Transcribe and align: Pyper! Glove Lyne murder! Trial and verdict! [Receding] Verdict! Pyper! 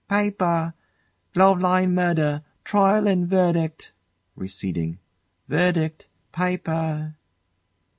Pyper! 0.09 0.73
Glove 1.35 1.59
Lyne 1.61 1.93
murder! 1.93 2.41
Trial 2.63 3.05
and 3.05 3.27
verdict! 3.27 3.91
[Receding] 4.35 4.97
Verdict! 5.47 6.07
Pyper! 6.31 7.17